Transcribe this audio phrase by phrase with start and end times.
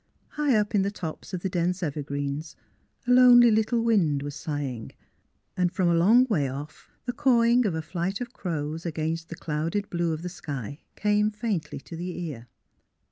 [0.29, 2.55] High up in the tops of the dense evergreens
[3.05, 4.93] a lonely little wind was sighing,
[5.55, 9.35] and from a long way oif the cawing of a flight of crows against the
[9.35, 12.47] clouded blue of the, sky came faintly to the ear.